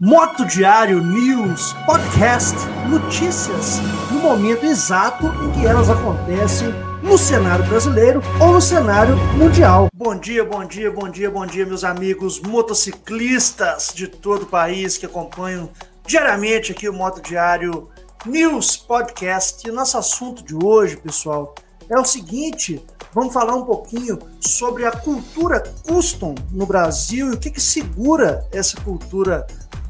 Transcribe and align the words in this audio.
Moto 0.00 0.44
Diário 0.46 1.02
News 1.02 1.72
Podcast 1.84 2.54
notícias 2.88 3.78
no 4.12 4.20
momento 4.20 4.64
exato 4.64 5.26
em 5.26 5.50
que 5.50 5.66
elas 5.66 5.90
acontecem 5.90 6.68
no 7.02 7.18
cenário 7.18 7.66
brasileiro 7.66 8.22
ou 8.40 8.52
no 8.52 8.60
cenário 8.60 9.16
mundial. 9.36 9.88
Bom 9.92 10.16
dia, 10.16 10.44
bom 10.44 10.64
dia, 10.64 10.88
bom 10.88 11.08
dia, 11.08 11.28
bom 11.28 11.44
dia, 11.44 11.66
meus 11.66 11.82
amigos 11.82 12.40
motociclistas 12.40 13.90
de 13.92 14.06
todo 14.06 14.42
o 14.42 14.46
país 14.46 14.96
que 14.96 15.04
acompanham 15.04 15.68
diariamente 16.06 16.70
aqui 16.70 16.88
o 16.88 16.92
Moto 16.92 17.20
Diário 17.20 17.88
News 18.24 18.76
Podcast. 18.76 19.66
E 19.66 19.70
o 19.72 19.74
nosso 19.74 19.98
assunto 19.98 20.44
de 20.44 20.54
hoje, 20.54 20.96
pessoal, 20.96 21.56
é 21.90 21.98
o 21.98 22.04
seguinte: 22.04 22.80
vamos 23.12 23.34
falar 23.34 23.56
um 23.56 23.64
pouquinho 23.64 24.16
sobre 24.40 24.86
a 24.86 24.92
cultura 24.92 25.60
custom 25.84 26.36
no 26.52 26.66
Brasil 26.66 27.32
e 27.32 27.34
o 27.34 27.38
que, 27.38 27.50
que 27.50 27.60
segura 27.60 28.46
essa 28.52 28.80
cultura 28.80 29.44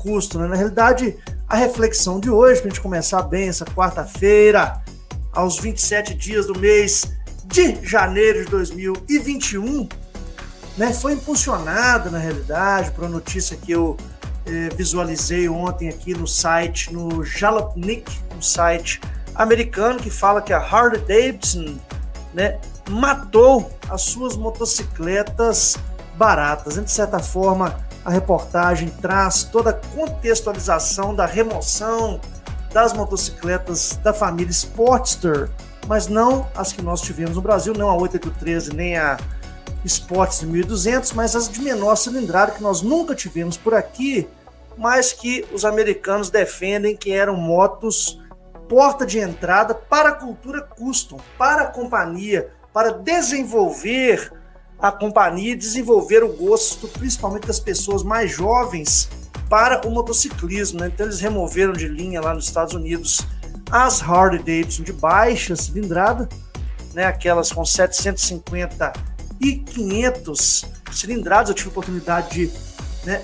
custo. 0.08 0.38
Né? 0.38 0.48
Na 0.48 0.56
realidade, 0.56 1.16
a 1.46 1.56
reflexão 1.56 2.18
de 2.18 2.30
hoje, 2.30 2.60
para 2.60 2.70
a 2.70 2.70
gente 2.70 2.80
começar 2.80 3.22
bem 3.22 3.48
essa 3.48 3.66
quarta-feira, 3.66 4.80
aos 5.30 5.58
27 5.58 6.14
dias 6.14 6.46
do 6.46 6.58
mês 6.58 7.12
de 7.44 7.78
janeiro 7.84 8.44
de 8.44 8.50
2021, 8.50 9.86
né, 10.78 10.92
foi 10.92 11.12
impulsionada, 11.12 12.08
na 12.08 12.18
realidade, 12.18 12.90
por 12.92 13.04
uma 13.04 13.10
notícia 13.10 13.56
que 13.56 13.72
eu 13.72 13.96
eh, 14.46 14.68
visualizei 14.76 15.48
ontem 15.48 15.88
aqui 15.88 16.14
no 16.14 16.26
site, 16.26 16.92
no 16.92 17.24
Jalopnik, 17.24 18.10
um 18.36 18.40
site 18.40 19.00
americano, 19.34 19.98
que 19.98 20.10
fala 20.10 20.40
que 20.40 20.52
a 20.52 20.58
Harley 20.58 21.00
Davidson 21.00 21.76
né, 22.32 22.58
matou 22.88 23.70
as 23.90 24.02
suas 24.02 24.36
motocicletas 24.36 25.76
baratas. 26.16 26.74
de 26.74 26.90
certa 26.90 27.18
forma, 27.18 27.87
a 28.04 28.10
reportagem 28.10 28.88
traz 28.88 29.42
toda 29.44 29.70
a 29.70 29.72
contextualização 29.72 31.14
da 31.14 31.26
remoção 31.26 32.20
das 32.72 32.92
motocicletas 32.92 33.98
da 34.02 34.12
família 34.12 34.50
Sportster, 34.50 35.50
mas 35.86 36.06
não 36.06 36.46
as 36.54 36.72
que 36.72 36.82
nós 36.82 37.00
tivemos 37.00 37.36
no 37.36 37.42
Brasil, 37.42 37.72
não 37.74 37.88
a 37.88 37.96
8813 37.96 38.74
nem 38.74 38.96
a 38.96 39.16
Sportster 39.84 40.48
1200, 40.48 41.12
mas 41.12 41.34
as 41.34 41.48
de 41.48 41.60
menor 41.60 41.96
cilindrada 41.96 42.52
que 42.52 42.62
nós 42.62 42.82
nunca 42.82 43.14
tivemos 43.14 43.56
por 43.56 43.74
aqui, 43.74 44.28
mas 44.76 45.12
que 45.12 45.46
os 45.52 45.64
americanos 45.64 46.30
defendem 46.30 46.96
que 46.96 47.12
eram 47.12 47.36
motos 47.36 48.20
porta 48.68 49.06
de 49.06 49.18
entrada 49.18 49.74
para 49.74 50.10
a 50.10 50.14
cultura 50.14 50.60
custom, 50.62 51.18
para 51.38 51.62
a 51.62 51.66
companhia, 51.66 52.52
para 52.72 52.92
desenvolver 52.92 54.30
a 54.78 54.92
companhia 54.92 55.56
desenvolver 55.56 56.22
o 56.22 56.28
gosto, 56.28 56.86
principalmente 56.88 57.46
das 57.46 57.58
pessoas 57.58 58.02
mais 58.02 58.30
jovens, 58.30 59.08
para 59.48 59.86
o 59.86 59.90
motociclismo. 59.90 60.80
Né? 60.80 60.88
Então 60.88 61.06
eles 61.06 61.20
removeram 61.20 61.72
de 61.72 61.88
linha 61.88 62.20
lá 62.20 62.34
nos 62.34 62.44
Estados 62.44 62.74
Unidos 62.74 63.20
as 63.70 64.02
Harley 64.02 64.38
Davidson 64.38 64.82
de 64.82 64.92
baixa 64.92 65.54
cilindrada, 65.56 66.28
né? 66.94 67.04
aquelas 67.04 67.52
com 67.52 67.64
750 67.64 68.92
e 69.40 69.56
500 69.56 70.64
cilindradas. 70.92 71.50
Eu 71.50 71.54
tive 71.54 71.68
a 71.68 71.72
oportunidade 71.72 72.30
de 72.30 72.52
né, 73.04 73.22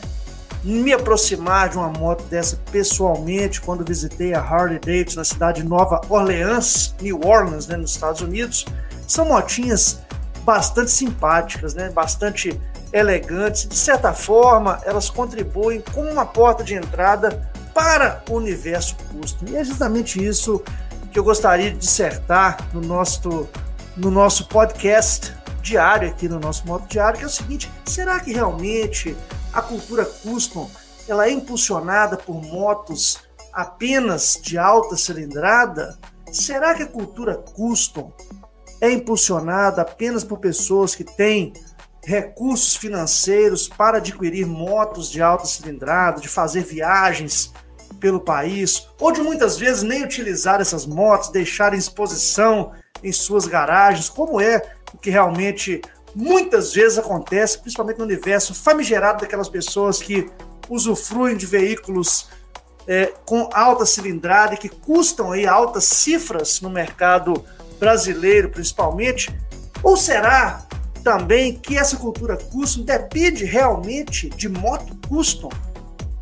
me 0.63 0.93
aproximar 0.93 1.69
de 1.69 1.77
uma 1.77 1.89
moto 1.89 2.25
dessa 2.25 2.57
pessoalmente 2.71 3.61
quando 3.61 3.85
visitei 3.85 4.35
a 4.35 4.41
Harley 4.41 4.79
Davidson 4.79 5.19
na 5.19 5.25
cidade 5.25 5.63
de 5.63 5.69
Nova 5.69 6.01
Orleans, 6.09 6.95
New 7.01 7.21
Orleans, 7.25 7.67
né, 7.67 7.77
nos 7.77 7.93
Estados 7.93 8.21
Unidos. 8.21 8.65
São 9.07 9.27
motinhas 9.27 10.01
bastante 10.45 10.91
simpáticas, 10.91 11.75
né? 11.75 11.91
bastante 11.91 12.61
elegantes. 12.93 13.67
De 13.67 13.77
certa 13.77 14.13
forma, 14.13 14.81
elas 14.85 15.11
contribuem 15.11 15.83
como 15.93 16.09
uma 16.09 16.27
porta 16.27 16.63
de 16.63 16.75
entrada 16.75 17.51
para 17.75 18.23
o 18.31 18.35
universo 18.35 18.97
custom. 19.11 19.47
E 19.49 19.57
é 19.57 19.65
justamente 19.65 20.25
isso 20.25 20.63
que 21.11 21.19
eu 21.19 21.25
gostaria 21.25 21.71
de 21.71 21.79
dissertar 21.79 22.69
no 22.73 22.81
nosso, 22.81 23.49
no 23.97 24.11
nosso 24.11 24.49
podcast 24.49 25.35
diário, 25.61 26.09
aqui 26.09 26.29
no 26.29 26.39
nosso 26.39 26.67
modo 26.67 26.87
diário, 26.87 27.19
que 27.19 27.25
é 27.25 27.27
o 27.27 27.31
seguinte: 27.31 27.71
será 27.85 28.21
que 28.21 28.33
realmente 28.33 29.17
a 29.53 29.63
cultura 29.63 30.05
custom 30.05 30.71
ela 31.09 31.27
é 31.27 31.31
impulsionada 31.31 32.17
por 32.17 32.43
motos 32.43 33.19
apenas 33.53 34.39
de 34.41 34.59
alta 34.59 34.97
cilindrada? 34.97 35.99
Será 36.31 36.75
que 36.75 36.83
a 36.83 36.89
cultura 36.89 37.37
custom 37.37 38.13
é 38.85 38.93
impulsionada 38.93 39.83
apenas 39.83 40.23
por 40.23 40.39
pessoas 40.39 40.95
que 40.95 41.05
têm 41.05 41.53
recursos 42.05 42.77
financeiros 42.77 43.67
para 43.67 43.97
adquirir 43.97 44.47
motos 44.47 45.11
de 45.11 45.23
alta 45.23 45.47
cilindrada, 45.47 46.21
de 46.21 46.29
fazer 46.29 46.63
viagens 46.63 47.53
pelo 47.99 48.21
país, 48.21 48.87
ou 49.01 49.11
de 49.11 49.23
muitas 49.23 49.57
vezes 49.57 49.83
nem 49.83 50.05
utilizar 50.05 50.61
essas 50.61 50.85
motos, 50.85 51.31
deixar 51.31 51.73
em 51.73 51.79
exposição 51.79 52.73
em 53.03 53.11
suas 53.11 53.47
garagens, 53.47 54.11
como 54.11 54.39
é 54.39 54.61
o 54.93 54.99
que 54.99 55.09
realmente 55.09 55.81
muitas 56.15 56.75
vezes 56.75 56.99
acontece, 56.99 57.59
principalmente 57.59 57.99
no 57.99 58.05
universo 58.05 58.55
famigerado 58.55 59.23
daquelas 59.23 59.49
pessoas 59.49 60.01
que 60.03 60.31
usufruem 60.69 61.37
de 61.37 61.47
veículos 61.47 62.29
é, 62.87 63.13
com 63.25 63.49
alta 63.55 63.87
cilindrada 63.87 64.55
e 64.55 64.59
que 64.59 64.69
custam 64.69 65.33
aí 65.33 65.47
altas 65.47 65.85
cifras 65.85 66.61
no 66.61 66.69
mercado 66.69 67.43
brasileiro 67.79 68.51
principalmente? 68.51 69.35
Ou 69.83 69.97
será 69.97 70.67
também 71.03 71.55
que 71.55 71.77
essa 71.77 71.97
cultura 71.97 72.37
custom 72.37 72.83
depende 72.83 73.45
realmente 73.45 74.31
de 74.31 74.49
moto 74.49 74.97
custom? 75.09 75.51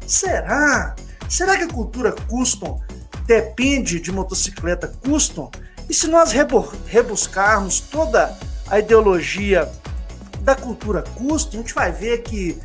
Será? 0.07 0.95
Será 1.29 1.57
que 1.57 1.65
a 1.65 1.69
cultura 1.69 2.13
custom 2.13 2.81
depende 3.27 4.01
de 4.01 4.11
motocicleta 4.11 4.93
custom? 5.05 5.51
E 5.89 5.95
se 5.95 6.09
nós 6.09 6.33
rebuscarmos 6.87 7.81
toda 7.81 8.37
a 8.69 8.79
ideologia 8.79 9.71
da 10.41 10.55
cultura 10.55 11.03
custom, 11.15 11.59
a 11.59 11.61
gente 11.61 11.75
vai 11.75 11.93
ver 11.93 12.23
que 12.23 12.59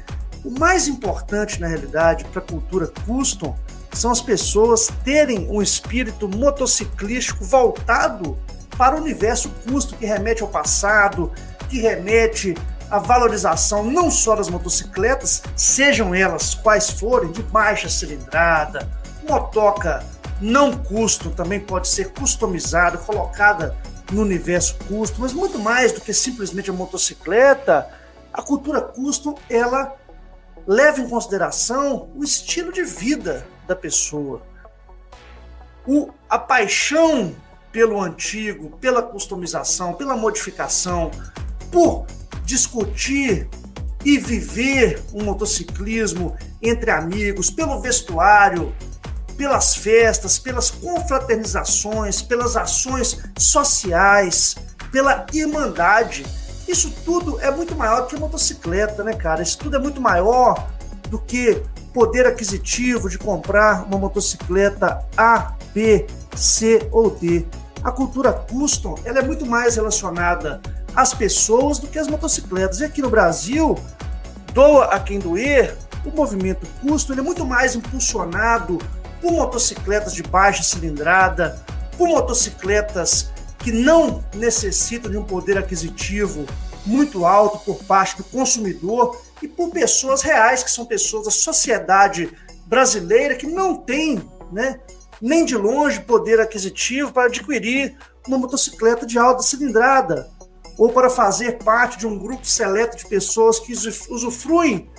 o 0.43 0.49
mais 0.59 0.87
importante 0.87 1.59
na 1.59 1.67
realidade 1.67 2.25
para 2.25 2.39
a 2.39 2.45
cultura 2.45 2.91
custom 3.05 3.55
são 3.93 4.11
as 4.11 4.21
pessoas 4.21 4.89
terem 5.03 5.47
um 5.49 5.61
espírito 5.61 6.27
motociclístico 6.27 7.43
voltado 7.43 8.37
para 8.77 8.95
o 8.95 9.01
universo 9.01 9.49
custo 9.69 9.95
que 9.95 10.05
remete 10.05 10.43
ao 10.43 10.47
passado, 10.47 11.31
que 11.69 11.79
remete 11.79 12.55
à 12.89 12.99
valorização 12.99 13.83
não 13.83 14.09
só 14.09 14.35
das 14.35 14.49
motocicletas, 14.49 15.43
sejam 15.55 16.13
elas 16.13 16.53
quais 16.53 16.89
forem, 16.89 17.31
de 17.31 17.43
baixa 17.43 17.89
cilindrada, 17.89 18.87
motoca 19.27 20.03
não 20.39 20.71
custo 20.71 21.31
também 21.31 21.59
pode 21.59 21.87
ser 21.87 22.11
customizada, 22.11 22.97
colocada 22.97 23.75
no 24.11 24.21
universo 24.21 24.77
custo, 24.87 25.19
mas 25.19 25.33
muito 25.33 25.59
mais 25.59 25.91
do 25.91 25.99
que 25.99 26.13
simplesmente 26.13 26.69
a 26.69 26.73
motocicleta, 26.73 27.89
a 28.31 28.41
cultura 28.41 28.81
custo 28.81 29.35
ela 29.49 29.95
leva 30.65 31.01
em 31.01 31.09
consideração 31.09 32.09
o 32.15 32.23
estilo 32.23 32.71
de 32.71 32.83
vida 32.83 33.47
da 33.67 33.75
pessoa, 33.75 34.41
o, 35.85 36.09
a 36.29 36.37
paixão 36.37 37.35
pelo 37.77 38.01
antigo, 38.01 38.75
pela 38.81 39.03
customização, 39.03 39.93
pela 39.93 40.17
modificação, 40.17 41.11
por 41.71 42.07
discutir 42.43 43.47
e 44.03 44.17
viver 44.17 44.99
um 45.13 45.23
motociclismo 45.23 46.35
entre 46.59 46.89
amigos, 46.89 47.51
pelo 47.51 47.79
vestuário, 47.79 48.73
pelas 49.37 49.75
festas, 49.75 50.39
pelas 50.39 50.71
confraternizações, 50.71 52.19
pelas 52.19 52.57
ações 52.57 53.19
sociais, 53.37 54.55
pela 54.91 55.27
irmandade. 55.31 56.25
Isso 56.67 56.91
tudo 57.05 57.39
é 57.41 57.51
muito 57.51 57.75
maior 57.75 58.07
que 58.07 58.15
a 58.15 58.19
motocicleta, 58.19 59.03
né, 59.03 59.13
cara? 59.13 59.43
Isso 59.43 59.59
tudo 59.59 59.75
é 59.75 59.79
muito 59.79 60.01
maior 60.01 60.67
do 61.09 61.19
que 61.19 61.61
poder 61.93 62.25
aquisitivo 62.25 63.07
de 63.07 63.19
comprar 63.19 63.83
uma 63.83 63.99
motocicleta 63.99 65.05
A, 65.15 65.53
B, 65.75 66.07
C 66.35 66.87
ou 66.91 67.11
D 67.11 67.45
a 67.83 67.91
cultura 67.91 68.33
custom 68.33 68.95
ela 69.05 69.19
é 69.19 69.21
muito 69.21 69.45
mais 69.45 69.75
relacionada 69.75 70.61
às 70.95 71.13
pessoas 71.13 71.79
do 71.79 71.87
que 71.87 71.99
às 71.99 72.07
motocicletas. 72.07 72.79
E 72.79 72.85
aqui 72.85 73.01
no 73.01 73.09
Brasil, 73.09 73.77
doa 74.53 74.85
a 74.85 74.99
quem 74.99 75.19
doer, 75.19 75.77
o 76.05 76.09
movimento 76.09 76.65
custom 76.81 77.13
ele 77.13 77.21
é 77.21 77.23
muito 77.23 77.45
mais 77.45 77.75
impulsionado 77.75 78.77
por 79.21 79.31
motocicletas 79.31 80.13
de 80.13 80.23
baixa 80.23 80.63
cilindrada, 80.63 81.59
por 81.97 82.07
motocicletas 82.07 83.31
que 83.59 83.71
não 83.71 84.23
necessitam 84.35 85.09
de 85.09 85.17
um 85.17 85.23
poder 85.23 85.57
aquisitivo 85.57 86.45
muito 86.85 87.25
alto 87.25 87.59
por 87.59 87.83
parte 87.83 88.17
do 88.17 88.23
consumidor 88.23 89.21
e 89.41 89.47
por 89.47 89.69
pessoas 89.71 90.21
reais, 90.21 90.63
que 90.63 90.71
são 90.71 90.85
pessoas 90.85 91.25
da 91.25 91.31
sociedade 91.31 92.31
brasileira 92.65 93.35
que 93.35 93.45
não 93.45 93.75
tem 93.75 94.21
né, 94.51 94.79
nem 95.21 95.45
de 95.45 95.55
longe 95.55 96.01
poder 96.01 96.39
aquisitivo 96.39 97.11
para 97.11 97.27
adquirir 97.27 97.97
uma 98.27 98.37
motocicleta 98.37 99.05
de 99.05 99.17
alta 99.17 99.41
cilindrada 99.43 100.29
ou 100.77 100.91
para 100.91 101.09
fazer 101.09 101.57
parte 101.63 101.97
de 101.97 102.05
um 102.05 102.17
grupo 102.17 102.45
seleto 102.45 102.97
de 102.97 103.07
pessoas 103.07 103.59
que 103.59 103.73
usufruem 103.73 104.89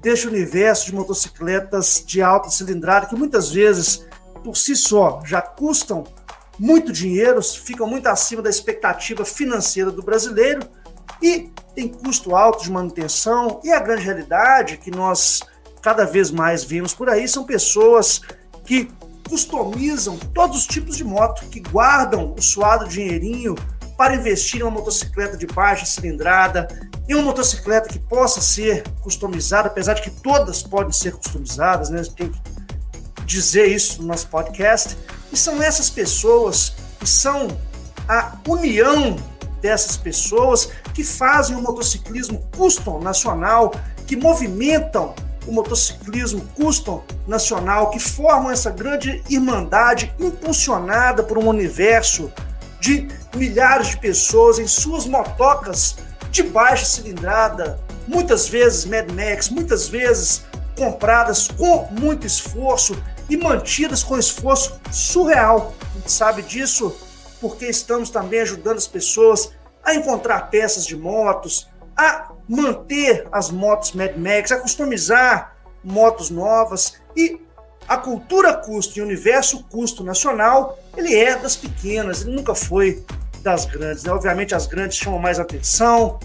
deste 0.00 0.26
universo 0.26 0.86
de 0.86 0.94
motocicletas 0.94 2.02
de 2.06 2.22
alta 2.22 2.48
cilindrada 2.48 3.06
que 3.06 3.16
muitas 3.16 3.50
vezes, 3.50 4.06
por 4.42 4.56
si 4.56 4.74
só, 4.74 5.20
já 5.24 5.42
custam 5.42 6.04
muito 6.58 6.92
dinheiro, 6.92 7.42
ficam 7.42 7.86
muito 7.86 8.06
acima 8.06 8.40
da 8.40 8.48
expectativa 8.48 9.24
financeira 9.24 9.90
do 9.90 10.02
brasileiro 10.02 10.62
e 11.20 11.50
tem 11.74 11.88
custo 11.88 12.34
alto 12.34 12.62
de 12.62 12.70
manutenção. 12.70 13.60
E 13.62 13.70
a 13.70 13.80
grande 13.80 14.02
realidade 14.02 14.78
que 14.78 14.90
nós 14.90 15.40
cada 15.82 16.04
vez 16.04 16.30
mais 16.30 16.64
vemos 16.64 16.94
por 16.94 17.08
aí 17.10 17.28
são 17.28 17.44
pessoas 17.44 18.20
que 18.64 18.90
customizam 19.28 20.16
todos 20.34 20.58
os 20.58 20.66
tipos 20.66 20.96
de 20.96 21.04
moto, 21.04 21.46
que 21.48 21.60
guardam 21.60 22.34
o 22.36 22.42
suado 22.42 22.88
dinheirinho 22.88 23.54
para 23.96 24.14
investir 24.14 24.60
em 24.60 24.62
uma 24.62 24.70
motocicleta 24.70 25.36
de 25.36 25.46
baixa 25.46 25.86
cilindrada, 25.86 26.68
em 27.08 27.14
uma 27.14 27.24
motocicleta 27.24 27.88
que 27.88 27.98
possa 27.98 28.40
ser 28.40 28.84
customizada, 29.00 29.68
apesar 29.68 29.94
de 29.94 30.02
que 30.02 30.10
todas 30.10 30.62
podem 30.62 30.92
ser 30.92 31.14
customizadas, 31.14 31.88
né? 31.88 32.02
Tem 32.16 32.30
que 32.30 32.40
dizer 33.24 33.66
isso 33.66 34.02
no 34.02 34.08
nosso 34.08 34.28
podcast. 34.28 34.96
E 35.32 35.36
são 35.36 35.62
essas 35.62 35.88
pessoas 35.88 36.74
que 36.98 37.08
são 37.08 37.48
a 38.08 38.36
união 38.46 39.16
dessas 39.60 39.96
pessoas 39.96 40.70
que 40.94 41.02
fazem 41.02 41.56
o 41.56 41.62
motociclismo 41.62 42.46
custom 42.56 43.00
nacional, 43.00 43.72
que 44.06 44.16
movimentam 44.16 45.14
o 45.46 45.52
motociclismo 45.52 46.46
custom 46.54 47.02
nacional, 47.26 47.90
que 47.90 47.98
formam 47.98 48.50
essa 48.50 48.70
grande 48.70 49.22
irmandade 49.28 50.12
impulsionada 50.18 51.22
por 51.22 51.38
um 51.38 51.48
universo 51.48 52.32
de 52.80 53.08
milhares 53.34 53.88
de 53.88 53.98
pessoas 53.98 54.58
em 54.58 54.66
suas 54.66 55.06
motocas 55.06 55.96
de 56.30 56.42
baixa 56.42 56.84
cilindrada, 56.84 57.80
muitas 58.06 58.48
vezes 58.48 58.84
Mad 58.84 59.10
Max, 59.10 59.48
muitas 59.48 59.88
vezes 59.88 60.44
compradas 60.76 61.48
com 61.48 61.88
muito 61.90 62.26
esforço 62.26 62.96
e 63.28 63.36
mantidas 63.36 64.02
com 64.02 64.18
esforço 64.18 64.78
surreal. 64.90 65.74
A 65.80 65.98
gente 65.98 66.12
sabe 66.12 66.42
disso 66.42 66.94
porque 67.40 67.66
estamos 67.66 68.10
também 68.10 68.40
ajudando 68.40 68.76
as 68.76 68.86
pessoas 68.86 69.52
a 69.82 69.94
encontrar 69.94 70.50
peças 70.50 70.86
de 70.86 70.96
motos, 70.96 71.68
a 71.96 72.32
manter 72.48 73.26
as 73.32 73.50
motos 73.50 73.92
Mad 73.92 74.16
Max, 74.16 74.52
a 74.52 74.58
customizar 74.58 75.56
motos 75.82 76.30
novas 76.30 76.94
e 77.16 77.40
a 77.88 77.96
cultura 77.96 78.54
custo 78.54 78.98
e 78.98 79.02
o 79.02 79.04
universo 79.04 79.64
custo 79.64 80.02
nacional, 80.02 80.78
ele 80.96 81.14
é 81.14 81.36
das 81.36 81.56
pequenas, 81.56 82.22
ele 82.22 82.34
nunca 82.34 82.54
foi 82.54 83.04
das 83.42 83.64
grandes. 83.64 84.02
Né? 84.02 84.12
Obviamente 84.12 84.54
as 84.54 84.66
grandes 84.66 84.96
chamam 84.96 85.20
mais 85.20 85.38
atenção, 85.38 86.18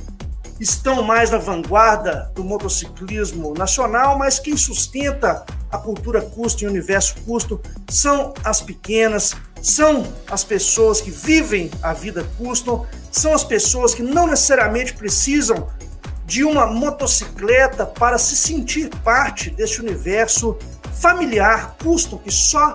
estão 0.60 1.04
mais 1.04 1.30
na 1.30 1.38
vanguarda 1.38 2.32
do 2.36 2.44
motociclismo 2.44 3.54
nacional, 3.54 4.18
mas 4.18 4.40
quem 4.40 4.58
sustenta 4.58 5.46
a 5.72 5.78
cultura 5.78 6.22
custo 6.22 6.64
e 6.64 6.68
o 6.68 6.70
universo 6.70 7.16
custo 7.26 7.62
são 7.88 8.34
as 8.44 8.62
pequenas, 8.62 9.36
são 9.62 10.06
as 10.30 10.44
pessoas 10.44 11.00
que 11.00 11.12
vivem 11.12 11.70
a 11.82 11.94
vida 11.94 12.28
custom, 12.38 12.86
são 13.12 13.34
as 13.34 13.44
pessoas 13.44 13.94
que 13.94 14.04
não 14.04 14.28
necessariamente 14.28 14.94
precisam 14.94 15.68
de 16.32 16.46
uma 16.46 16.66
motocicleta 16.66 17.86
para 17.86 18.18
se 18.18 18.38
sentir 18.38 18.90
parte 19.04 19.50
desse 19.50 19.82
universo 19.82 20.58
familiar 20.94 21.76
custom 21.84 22.18
que 22.20 22.32
só 22.32 22.74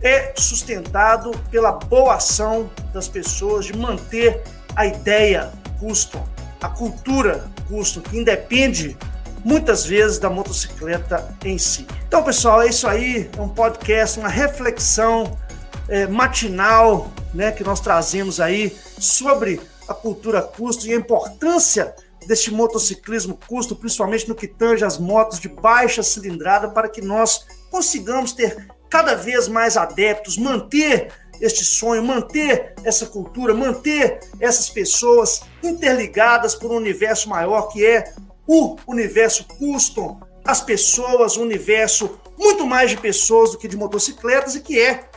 é 0.00 0.32
sustentado 0.34 1.30
pela 1.50 1.72
boa 1.72 2.14
ação 2.14 2.70
das 2.94 3.06
pessoas 3.06 3.66
de 3.66 3.76
manter 3.76 4.42
a 4.74 4.86
ideia 4.86 5.52
custom, 5.78 6.26
a 6.58 6.70
cultura 6.70 7.44
custom, 7.68 8.00
que 8.00 8.16
independe 8.16 8.96
muitas 9.44 9.84
vezes 9.84 10.18
da 10.18 10.30
motocicleta 10.30 11.36
em 11.44 11.58
si. 11.58 11.86
Então, 12.08 12.22
pessoal, 12.22 12.62
é 12.62 12.68
isso 12.68 12.88
aí. 12.88 13.28
É 13.36 13.40
um 13.42 13.50
podcast, 13.50 14.18
uma 14.18 14.30
reflexão 14.30 15.38
é, 15.86 16.06
matinal 16.06 17.10
né, 17.34 17.52
que 17.52 17.62
nós 17.62 17.78
trazemos 17.78 18.40
aí 18.40 18.74
sobre 18.98 19.60
a 19.86 19.92
cultura 19.92 20.40
custo 20.40 20.86
e 20.86 20.94
a 20.94 20.96
importância 20.96 21.94
deste 22.26 22.52
motociclismo 22.52 23.38
custo, 23.46 23.76
principalmente 23.76 24.28
no 24.28 24.34
que 24.34 24.48
tange 24.48 24.84
as 24.84 24.98
motos 24.98 25.38
de 25.38 25.48
baixa 25.48 26.02
cilindrada, 26.02 26.68
para 26.68 26.88
que 26.88 27.00
nós 27.00 27.46
consigamos 27.70 28.32
ter 28.32 28.68
cada 28.88 29.14
vez 29.14 29.48
mais 29.48 29.76
adeptos, 29.76 30.36
manter 30.36 31.12
este 31.40 31.64
sonho, 31.64 32.02
manter 32.02 32.74
essa 32.84 33.06
cultura, 33.06 33.52
manter 33.52 34.20
essas 34.40 34.70
pessoas 34.70 35.42
interligadas 35.62 36.54
por 36.54 36.70
um 36.70 36.76
universo 36.76 37.28
maior 37.28 37.68
que 37.68 37.84
é 37.84 38.12
o 38.46 38.76
universo 38.86 39.44
custom, 39.58 40.20
as 40.44 40.60
pessoas, 40.60 41.36
o 41.36 41.42
universo 41.42 42.18
muito 42.38 42.66
mais 42.66 42.90
de 42.90 42.96
pessoas 42.96 43.50
do 43.50 43.58
que 43.58 43.68
de 43.68 43.76
motocicletas 43.76 44.54
e 44.54 44.60
que 44.60 44.80
é, 44.80 45.08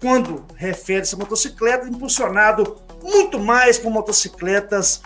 quando 0.00 0.44
refere-se 0.54 1.14
a 1.14 1.18
motocicleta, 1.18 1.88
impulsionado 1.88 2.76
muito 3.02 3.38
mais 3.38 3.78
por 3.78 3.90
motocicletas 3.90 5.02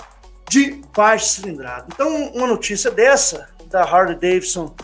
de 0.51 0.83
baixa 0.95 1.27
cilindrada. 1.27 1.87
Então, 1.95 2.33
uma 2.35 2.49
notícia 2.49 2.91
dessa 2.91 3.49
da 3.71 3.85
Harley 3.85 4.17
Davidson, 4.17 4.75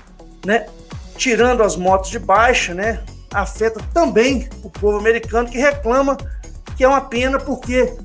né, 0.45 0.69
tirando 1.17 1.61
as 1.65 1.75
motos 1.75 2.09
de 2.09 2.21
baixa, 2.21 2.73
né, 2.73 3.03
afeta 3.35 3.81
também 3.93 4.49
o 4.63 4.71
povo 4.71 4.97
americano 4.97 5.51
que 5.51 5.59
reclama 5.59 6.17
que 6.77 6.85
é 6.85 6.89
uma 6.89 7.01
pena 7.01 7.41
porque 7.41 7.97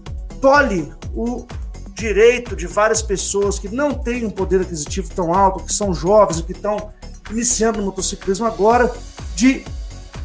tolhe 0.42 0.92
o 1.13 1.46
direito 1.94 2.56
de 2.56 2.66
várias 2.66 3.04
pessoas 3.04 3.60
que 3.60 3.69
não 3.69 3.94
têm 3.94 4.25
um 4.25 4.31
poder 4.31 4.62
aquisitivo 4.62 5.14
tão 5.14 5.31
alto, 5.31 5.64
que 5.64 5.72
são 5.72 5.94
jovens 5.94 6.42
que 6.42 6.54
estão 6.54 6.92
iniciando 7.30 7.80
o 7.80 7.86
motociclismo 7.86 8.48
agora, 8.48 8.92
de 9.36 9.64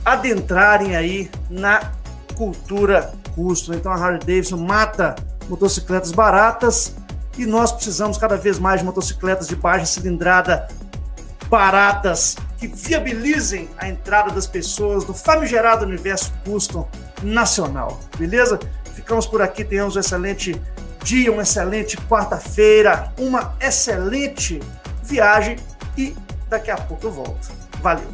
adentrarem 0.06 0.96
aí 0.96 1.30
na 1.50 1.92
cultura 2.34 3.12
custo. 3.34 3.74
Então 3.74 3.92
a 3.92 3.96
Harley 3.96 4.20
Davidson 4.20 4.56
mata 4.56 5.14
motocicletas 5.50 6.12
baratas 6.12 6.94
e 7.36 7.46
nós 7.46 7.72
precisamos 7.72 8.16
cada 8.18 8.36
vez 8.36 8.58
mais 8.58 8.80
de 8.80 8.86
motocicletas 8.86 9.46
de 9.48 9.56
baixa 9.56 9.86
cilindrada 9.86 10.68
baratas 11.48 12.36
que 12.58 12.66
viabilizem 12.66 13.68
a 13.78 13.88
entrada 13.88 14.30
das 14.32 14.46
pessoas 14.46 15.06
no 15.06 15.14
famigerado 15.14 15.84
universo 15.84 16.32
custom 16.44 16.88
nacional. 17.22 18.00
Beleza? 18.18 18.58
Ficamos 18.94 19.26
por 19.26 19.42
aqui, 19.42 19.64
tenhamos 19.64 19.96
um 19.96 20.00
excelente 20.00 20.60
dia, 21.04 21.30
uma 21.30 21.42
excelente 21.42 21.96
quarta-feira, 22.08 23.12
uma 23.18 23.54
excelente 23.60 24.60
viagem 25.02 25.56
e 25.96 26.16
daqui 26.48 26.70
a 26.70 26.76
pouco 26.76 27.06
eu 27.06 27.12
volto. 27.12 27.48
Valeu! 27.80 28.04